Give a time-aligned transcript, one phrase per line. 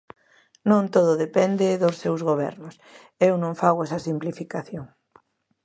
[0.69, 2.73] Non todo depende dos seus gobernos,
[3.27, 4.85] eu non fago esa simplificación.